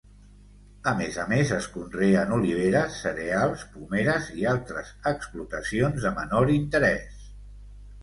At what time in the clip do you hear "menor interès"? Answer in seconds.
6.21-7.27